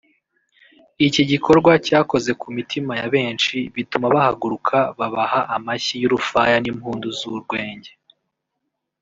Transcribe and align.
Iki 1.07 1.23
gikorwa 1.31 1.71
cyakoze 1.85 2.31
ku 2.41 2.47
mitima 2.57 2.91
ya 3.01 3.07
benshi 3.13 3.57
bituma 3.75 4.07
bahaguruka 4.15 4.77
babaha 4.99 5.39
amashyi 5.55 5.95
y’urufaya 6.01 6.55
n’impundu 6.63 7.07
z’urwunge 7.17 7.91